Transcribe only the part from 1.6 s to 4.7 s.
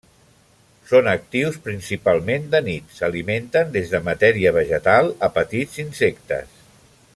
principalment de nit, s'alimenten des de matèria